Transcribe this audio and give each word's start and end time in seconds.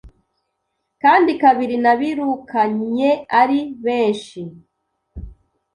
Kandi 1.01 1.31
kabiri 1.41 1.75
nabirukanye 1.83 3.09
ari 3.41 3.59
benshi 3.85 4.41